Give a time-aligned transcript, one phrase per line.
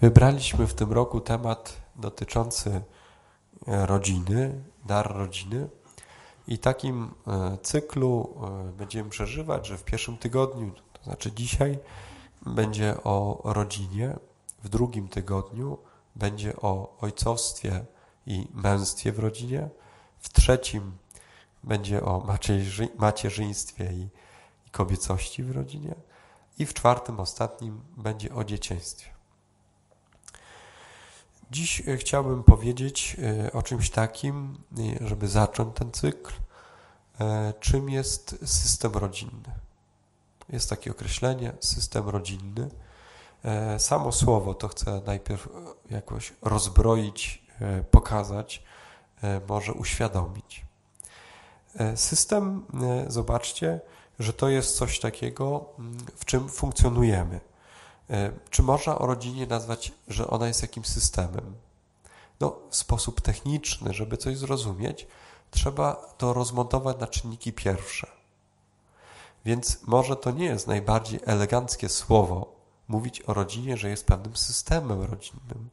[0.00, 2.80] Wybraliśmy w tym roku temat dotyczący
[3.66, 5.68] e, rodziny, dar rodziny.
[6.48, 8.34] I takim e, cyklu
[8.68, 11.78] e, będziemy przeżywać, że w pierwszym tygodniu, to znaczy dzisiaj,
[12.46, 14.16] będzie o rodzinie,
[14.64, 15.78] w drugim tygodniu
[16.16, 17.84] będzie o ojcostwie
[18.26, 19.68] i męstwie w rodzinie,
[20.18, 20.92] w trzecim
[21.64, 22.26] będzie o
[22.98, 24.08] macierzyństwie i
[24.72, 25.94] kobiecości w rodzinie
[26.58, 29.15] i w czwartym, ostatnim będzie o dzieciństwie.
[31.50, 34.58] Dziś e, chciałbym powiedzieć e, o czymś takim,
[35.02, 36.32] e, żeby zacząć ten cykl,
[37.60, 39.54] czym jest system rodzinny.
[40.48, 42.70] Jest takie określenie system rodzinny.
[43.78, 45.48] Samo słowo to chcę najpierw
[45.90, 47.42] jakoś rozbroić,
[47.90, 48.62] pokazać,
[49.48, 50.64] może uświadomić.
[51.94, 52.66] System,
[53.08, 53.80] zobaczcie,
[54.18, 55.64] że to jest coś takiego,
[56.16, 57.40] w czym funkcjonujemy.
[58.10, 61.54] E, czy można o rodzinie nazwać, że ona jest jakimś systemem?
[62.40, 65.06] No, w sposób techniczny, żeby coś zrozumieć,
[65.50, 68.06] trzeba to rozmontować na czynniki pierwsze.
[69.44, 72.56] Więc może to nie jest najbardziej eleganckie słowo
[72.88, 75.70] mówić o rodzinie, że jest pewnym systemem rodzinnym.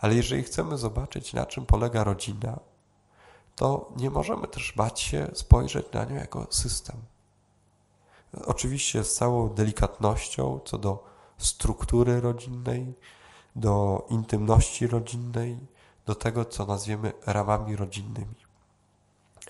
[0.00, 2.58] Ale jeżeli chcemy zobaczyć, na czym polega rodzina,
[3.56, 6.96] to nie możemy też bać się spojrzeć na nią jako system.
[8.46, 11.07] Oczywiście z całą delikatnością co do
[11.38, 12.94] struktury rodzinnej,
[13.56, 15.58] do intymności rodzinnej,
[16.06, 18.34] do tego, co nazwiemy ramami rodzinnymi.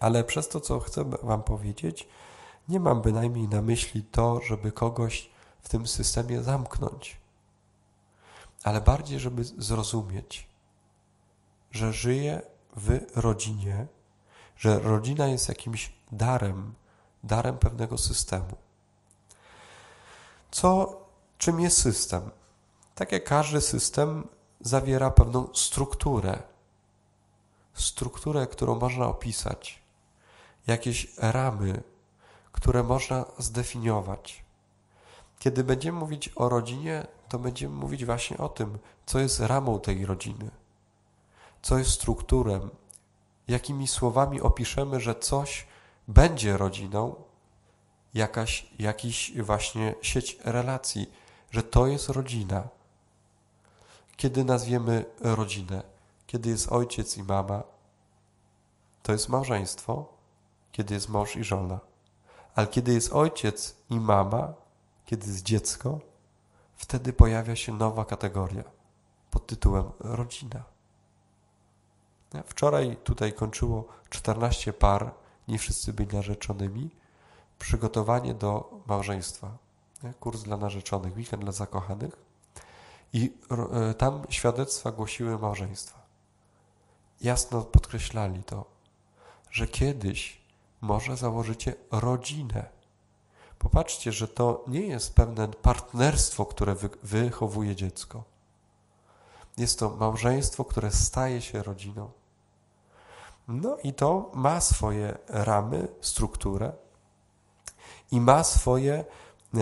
[0.01, 2.09] Ale przez to, co chcę Wam powiedzieć,
[2.69, 5.31] nie mam bynajmniej na myśli to, żeby kogoś
[5.63, 7.17] w tym systemie zamknąć,
[8.65, 10.49] ale bardziej, żeby zrozumieć,
[11.71, 12.43] że żyje
[12.77, 13.87] w rodzinie,
[14.57, 16.75] że rodzina jest jakimś darem,
[17.25, 18.57] darem pewnego systemu.
[20.51, 20.97] Co
[21.39, 22.31] Czym jest system?
[22.95, 24.29] Tak jak każdy system
[24.61, 26.43] zawiera pewną strukturę.
[27.75, 29.83] Strukturę, którą można opisać.
[30.67, 31.83] Jakieś ramy,
[32.53, 34.45] które można zdefiniować.
[35.39, 40.07] Kiedy będziemy mówić o rodzinie, to będziemy mówić właśnie o tym, co jest ramą tej
[40.07, 40.51] rodziny,
[41.63, 42.69] co jest strukturą,
[43.49, 45.67] jakimi słowami opiszemy, że coś
[46.09, 47.15] będzie rodziną,
[48.15, 51.11] jakaś, jakiś właśnie sieć relacji,
[51.51, 52.69] że to jest rodzina.
[54.17, 55.83] Kiedy nazwiemy rodzinę?
[56.27, 57.63] Kiedy jest ojciec i mama,
[59.03, 60.07] to jest małżeństwo,
[60.73, 61.81] kiedy jest mąż i żona.
[62.55, 64.55] Ale kiedy jest ojciec i mama,
[65.07, 66.01] kiedy jest dziecko,
[66.77, 68.65] wtedy pojawia się nowa kategoria
[69.31, 70.63] pod tytułem rodzina.
[72.47, 75.11] Wczoraj tutaj kończyło 14 par,
[75.49, 76.91] nie wszyscy byli narzeczonymi,
[77.59, 79.68] przygotowanie do małżeństwa
[80.21, 82.17] kurs dla narzeczonych, weekend dla zakochanych.
[83.13, 83.33] I
[83.91, 85.99] e, tam świadectwa głosiły małżeństwa.
[87.21, 88.65] Jasno podkreślali to,
[89.51, 90.41] że kiedyś
[90.81, 92.67] może założycie rodzinę.
[93.59, 98.25] Popatrzcie, że to nie jest pewne partnerstwo, które wychowuje dziecko.
[99.57, 102.11] Jest to małżeństwo, które staje się rodziną.
[103.49, 106.73] No i to ma swoje ramy, strukturę
[108.11, 109.05] i ma swoje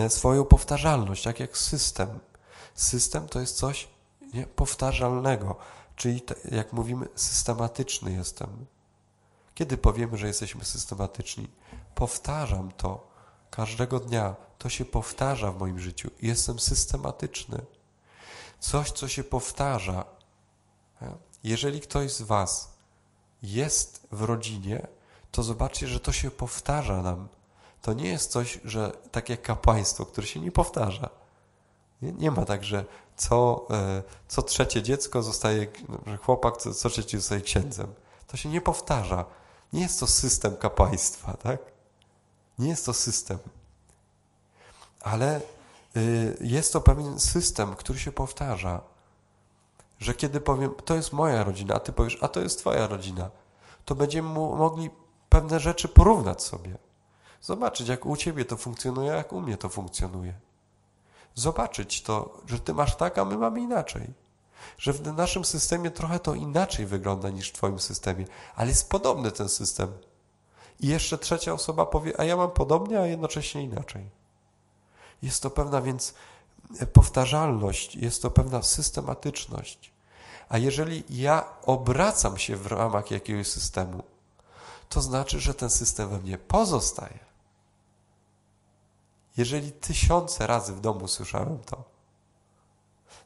[0.09, 2.19] swoją powtarzalność, tak jak system.
[2.75, 3.87] System to jest coś
[4.55, 5.55] powtarzalnego,
[5.95, 6.21] czyli
[6.51, 8.65] jak mówimy, systematyczny jestem.
[9.55, 11.47] Kiedy powiemy, że jesteśmy systematyczni?
[11.95, 13.07] Powtarzam to
[13.49, 14.35] każdego dnia.
[14.57, 16.11] To się powtarza w moim życiu.
[16.21, 17.61] Jestem systematyczny.
[18.59, 20.05] Coś, co się powtarza.
[21.43, 22.73] Jeżeli ktoś z Was
[23.43, 24.87] jest w rodzinie,
[25.31, 27.27] to zobaczcie, że to się powtarza nam
[27.81, 31.09] to nie jest coś, że tak jak kapłaństwo, które się nie powtarza.
[32.01, 32.85] Nie, nie ma tak, że
[33.17, 35.67] co, e, co trzecie dziecko zostaje,
[36.05, 37.93] że chłopak co, co trzecie zostaje księdzem.
[38.27, 39.25] To się nie powtarza.
[39.73, 41.59] Nie jest to system kapłaństwa, tak?
[42.59, 43.37] Nie jest to system.
[45.01, 45.41] Ale
[45.97, 48.81] y, jest to pewien system, który się powtarza.
[49.99, 53.29] Że kiedy powiem, to jest moja rodzina, a ty powiesz, a to jest twoja rodzina,
[53.85, 54.89] to będziemy mogli
[55.29, 56.77] pewne rzeczy porównać sobie.
[57.41, 60.33] Zobaczyć, jak u ciebie to funkcjonuje, jak u mnie to funkcjonuje.
[61.35, 64.13] Zobaczyć to, że ty masz tak, a my mamy inaczej.
[64.77, 68.25] Że w naszym systemie trochę to inaczej wygląda niż w twoim systemie,
[68.55, 69.93] ale jest podobny ten system.
[70.79, 74.09] I jeszcze trzecia osoba powie, a ja mam podobnie, a jednocześnie inaczej.
[75.21, 76.13] Jest to pewna więc
[76.93, 79.91] powtarzalność, jest to pewna systematyczność.
[80.49, 84.03] A jeżeli ja obracam się w ramach jakiegoś systemu,
[84.89, 87.26] to znaczy, że ten system we mnie pozostaje.
[89.37, 91.83] Jeżeli tysiące razy w domu słyszałem to,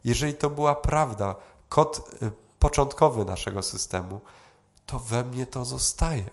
[0.03, 1.35] jeżeli to była prawda,
[1.69, 4.21] kod y, początkowy naszego systemu,
[4.85, 6.29] to we mnie to zostaje.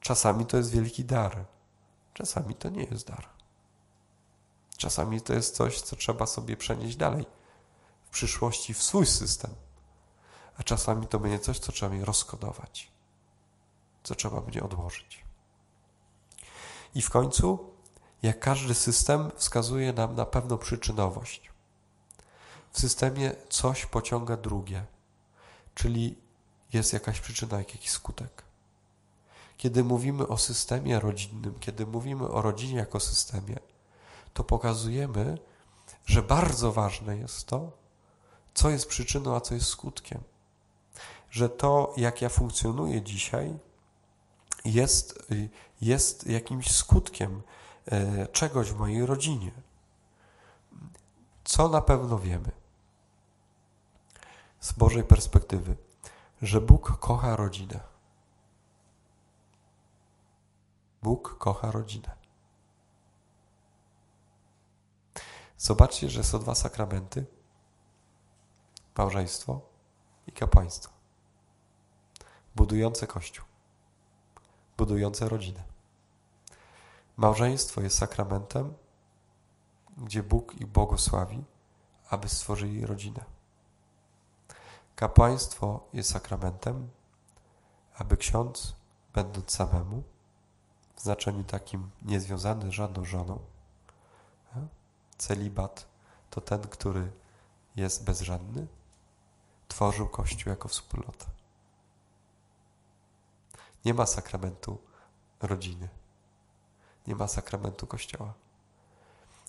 [0.00, 1.44] Czasami to jest wielki dar,
[2.14, 3.28] czasami to nie jest dar.
[4.76, 7.26] Czasami to jest coś, co trzeba sobie przenieść dalej
[8.04, 9.54] w przyszłości w swój system,
[10.56, 12.92] a czasami to będzie coś, co trzeba mi rozkodować,
[14.02, 15.24] co trzeba będzie odłożyć.
[16.94, 17.69] I w końcu,
[18.22, 21.50] jak każdy system, wskazuje nam na pewną przyczynowość.
[22.72, 24.84] W systemie coś pociąga drugie,
[25.74, 26.18] czyli
[26.72, 28.42] jest jakaś przyczyna, jakiś skutek.
[29.56, 33.56] Kiedy mówimy o systemie rodzinnym, kiedy mówimy o rodzinie jako systemie,
[34.34, 35.38] to pokazujemy,
[36.06, 37.72] że bardzo ważne jest to,
[38.54, 40.20] co jest przyczyną, a co jest skutkiem.
[41.30, 43.58] Że to, jak ja funkcjonuję dzisiaj,
[44.64, 45.18] jest,
[45.80, 47.42] jest jakimś skutkiem
[48.32, 49.50] czegoś w mojej rodzinie.
[51.44, 52.52] Co na pewno wiemy
[54.60, 55.76] z Bożej perspektywy,
[56.42, 57.80] że Bóg kocha rodzinę.
[61.02, 62.16] Bóg kocha rodzinę.
[65.58, 67.26] Zobaczcie, że są dwa sakramenty:
[68.96, 69.60] małżeństwo
[70.26, 70.92] i kapłaństwo.
[72.56, 73.44] Budujące Kościół,
[74.76, 75.69] budujące rodzinę.
[77.20, 78.74] Małżeństwo jest sakramentem,
[79.98, 81.44] gdzie Bóg ich błogosławi,
[82.10, 83.24] aby stworzyli rodzinę.
[84.96, 86.90] Kapłaństwo jest sakramentem,
[87.94, 88.74] aby ksiądz,
[89.14, 90.02] będąc samemu,
[90.96, 93.38] w znaczeniu takim niezwiązany z żadną żoną,
[95.18, 95.86] celibat
[96.30, 97.12] to ten, który
[97.76, 98.66] jest bezżadny,
[99.68, 101.26] tworzył Kościół jako wspólnotę.
[103.84, 104.78] Nie ma sakramentu
[105.40, 105.88] rodziny,
[107.10, 108.34] nie ma sakramentu Kościoła.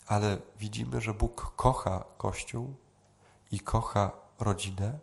[0.07, 2.75] Ale widzimy, że Bóg kocha Kościół
[3.51, 4.99] i kocha rodzinę,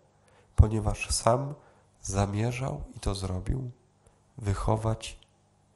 [0.56, 1.54] ponieważ sam
[2.02, 3.70] zamierzał i to zrobił
[4.38, 5.18] wychować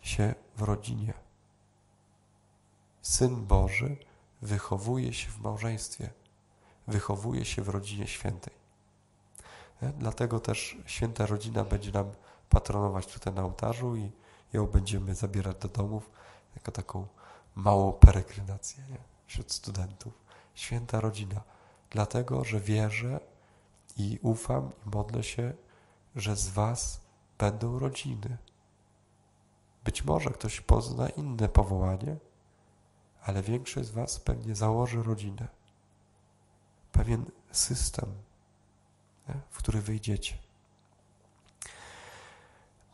[0.01, 1.15] się w rodzinie.
[3.03, 3.97] Syn Boży
[4.43, 6.11] wychowuje się w małżeństwie,
[6.87, 8.55] wychowuje się w rodzinie świętej.
[9.83, 12.13] E, dlatego też święta rodzina będzie nam
[12.49, 14.11] patronować tutaj na ołtarzu i
[14.53, 16.11] ją będziemy zabierać do domów
[16.57, 17.07] jako taką
[17.55, 18.99] małą peregrinację nie?
[19.27, 20.13] wśród studentów.
[20.55, 21.41] Święta rodzina,
[21.91, 23.21] dlatego że wierzę
[23.97, 25.53] i ufam i modlę się,
[26.17, 27.01] że z Was
[27.39, 28.39] będą rodziny.
[29.85, 32.17] Być może ktoś pozna inne powołanie,
[33.23, 35.49] ale większość z Was pewnie założy rodzinę.
[36.93, 38.13] Pewien system,
[39.29, 39.35] nie?
[39.51, 40.39] w który wyjdziecie.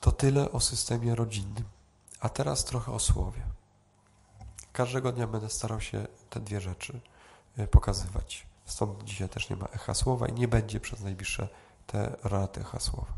[0.00, 1.64] To tyle o systemie rodzinnym.
[2.20, 3.42] A teraz trochę o słowie.
[4.72, 7.00] Każdego dnia będę starał się te dwie rzeczy
[7.56, 8.46] e, pokazywać.
[8.64, 11.48] Stąd dzisiaj też nie ma echa słowa i nie będzie przez najbliższe
[11.86, 13.12] te rady echa słowa.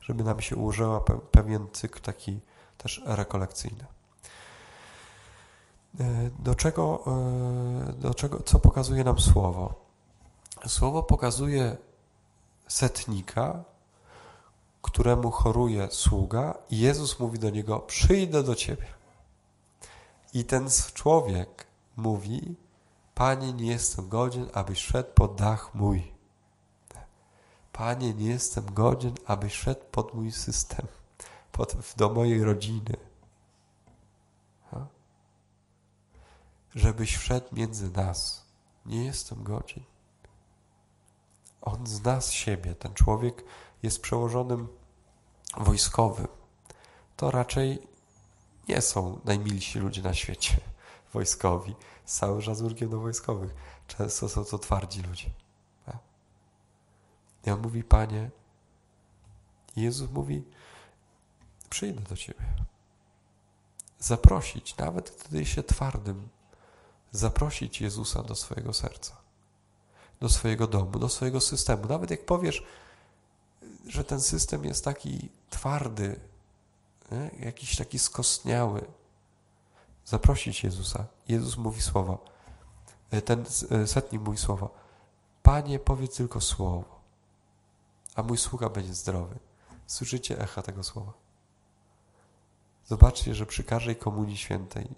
[0.00, 1.00] Żeby nam się ułożyła
[1.30, 2.40] pewien cykl taki
[2.78, 3.86] też rekolekcyjny.
[6.00, 9.74] E, do czego, e, do czego, co pokazuje nam słowo?
[10.66, 11.76] Słowo pokazuje
[12.68, 13.64] setnika,
[14.84, 18.86] któremu choruje sługa, i Jezus mówi do niego: Przyjdę do ciebie.
[20.34, 21.66] I ten człowiek
[21.96, 22.56] mówi:
[23.14, 26.12] Panie, nie jestem godzien, abyś szedł pod dach mój.
[27.72, 30.86] Panie, nie jestem godzien, abyś szedł pod mój system,
[31.52, 32.96] pod, do mojej rodziny.
[36.74, 38.44] żebyś wszedł między nas.
[38.86, 39.84] Nie jestem godzien.
[41.62, 42.74] On zna z siebie.
[42.74, 43.44] Ten człowiek
[43.84, 44.68] jest przełożonym
[45.56, 46.28] wojskowym.
[47.16, 47.88] To raczej
[48.68, 50.56] nie są najmilsi ludzie na świecie
[51.14, 51.74] wojskowi.
[52.04, 52.42] Z całym
[52.90, 53.54] do wojskowych.
[53.86, 55.30] Często są to twardzi ludzie.
[57.52, 58.30] On mówi, Panie,
[59.76, 60.44] Jezus mówi,
[61.70, 62.44] przyjdę do Ciebie.
[63.98, 66.28] Zaprosić, nawet gdy się twardym,
[67.12, 69.16] zaprosić Jezusa do swojego serca,
[70.20, 71.86] do swojego domu, do swojego systemu.
[71.88, 72.64] Nawet jak powiesz,
[73.86, 76.20] że ten system jest taki twardy,
[77.12, 77.30] nie?
[77.46, 78.84] jakiś taki skostniały,
[80.04, 81.06] zaprosić Jezusa.
[81.28, 82.18] Jezus mówi słowa.
[83.10, 84.68] E, ten e, setnik mówi słowa.
[85.42, 87.00] Panie, powiedz tylko słowo,
[88.14, 89.38] a mój sługa będzie zdrowy.
[89.86, 91.12] Słyszycie echa tego słowa.
[92.86, 94.88] Zobaczcie, że przy każdej komunii świętej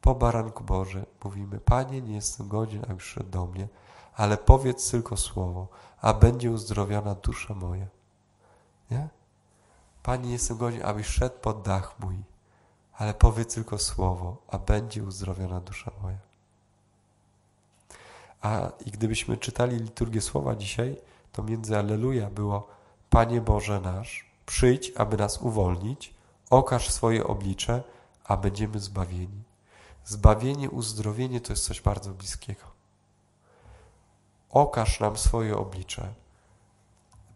[0.00, 3.68] po baranku Boże mówimy, Panie, nie jestem godzien, abyś szedł do mnie,
[4.16, 5.68] ale powiedz tylko słowo,
[6.00, 7.86] a będzie uzdrowiona dusza moja.
[8.90, 9.08] Nie?
[10.02, 12.16] Panie, nie jestem godzien, abyś szedł pod dach mój,
[12.92, 16.18] ale powiedz tylko słowo, a będzie uzdrowiona dusza moja.
[18.40, 20.96] A i gdybyśmy czytali liturgię słowa dzisiaj,
[21.32, 22.68] to między Alleluja było
[23.10, 26.14] Panie Boże nasz, przyjdź, aby nas uwolnić,
[26.50, 27.82] okaż swoje oblicze,
[28.24, 29.42] a będziemy zbawieni.
[30.04, 32.75] Zbawienie, uzdrowienie to jest coś bardzo bliskiego.
[34.56, 36.14] Okaż nam swoje oblicze.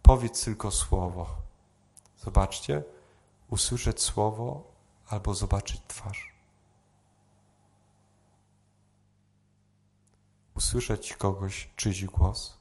[0.03, 1.27] Powiedz tylko słowo.
[2.19, 2.85] Zobaczcie,
[3.49, 4.63] usłyszeć słowo
[5.09, 6.35] albo zobaczyć twarz.
[10.55, 12.59] Usłyszeć kogoś, czyjś głos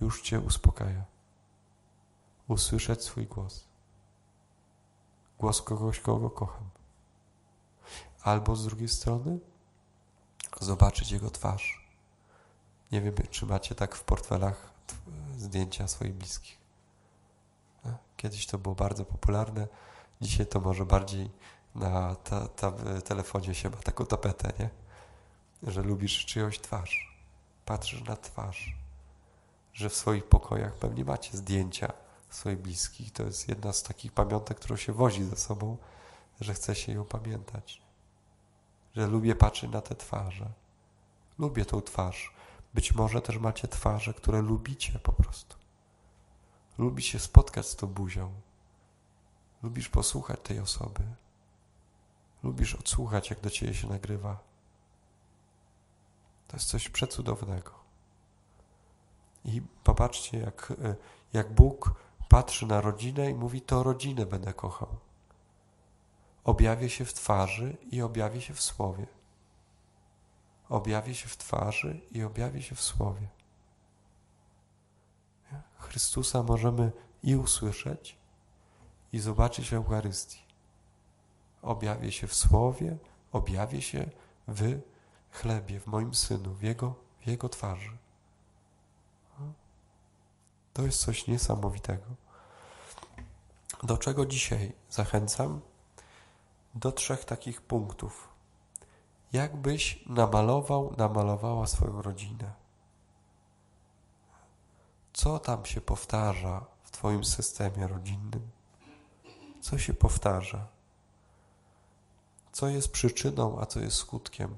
[0.00, 1.04] już Cię uspokaja.
[2.48, 3.64] Usłyszeć swój głos.
[5.38, 6.70] Głos kogoś, kogo kocham.
[8.22, 9.38] Albo z drugiej strony
[10.60, 11.87] zobaczyć jego twarz.
[12.92, 14.70] Nie wiem, czy macie tak w portfelach
[15.36, 16.58] zdjęcia swoich bliskich.
[18.16, 19.68] Kiedyś to było bardzo popularne,
[20.20, 21.30] dzisiaj to może bardziej
[21.74, 22.72] na ta, ta,
[23.04, 24.70] telefonie się ma taką tapetę, nie?
[25.72, 27.18] Że lubisz czyjąś twarz,
[27.64, 28.76] patrzysz na twarz,
[29.72, 31.92] że w swoich pokojach pewnie macie zdjęcia
[32.30, 33.12] swoich bliskich.
[33.12, 35.76] To jest jedna z takich pamiątek, którą się wozi ze sobą,
[36.40, 37.82] że chce się ją pamiętać.
[38.96, 40.50] Że lubię patrzeć na te twarze.
[41.38, 42.34] Lubię tą twarz.
[42.74, 45.56] Być może też macie twarze, które lubicie po prostu.
[46.78, 48.32] Lubi się spotkać z tą buzią.
[49.62, 51.02] Lubisz posłuchać tej osoby.
[52.42, 54.38] Lubisz odsłuchać, jak do ciebie się nagrywa.
[56.48, 57.74] To jest coś przecudownego.
[59.44, 60.72] I popatrzcie, jak,
[61.32, 61.94] jak Bóg
[62.28, 64.96] patrzy na rodzinę i mówi: To rodzinę będę kochał.
[66.44, 69.06] Objawię się w twarzy i objawię się w słowie.
[70.68, 73.28] Objawię się w twarzy i objawię się w słowie.
[75.78, 78.18] Chrystusa możemy i usłyszeć,
[79.12, 80.42] i zobaczyć w Eucharystii.
[81.62, 82.96] Objawię się w Słowie,
[83.32, 84.10] objawię się
[84.48, 84.80] w
[85.32, 87.96] chlebie, w moim Synu, w Jego, w Jego twarzy.
[90.72, 92.06] To jest coś niesamowitego.
[93.82, 95.60] Do czego dzisiaj zachęcam?
[96.74, 98.28] Do trzech takich punktów.
[99.32, 102.52] Jakbyś namalował, namalowała swoją rodzinę
[105.18, 108.50] co tam się powtarza w Twoim systemie rodzinnym?
[109.60, 110.68] Co się powtarza?
[112.52, 114.56] Co jest przyczyną, a co jest skutkiem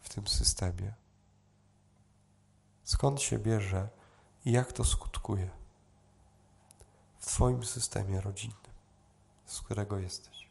[0.00, 0.94] w tym systemie?
[2.84, 3.88] Skąd się bierze
[4.44, 5.50] i jak to skutkuje
[7.18, 8.74] w Twoim systemie rodzinnym,
[9.46, 10.43] z którego jesteś?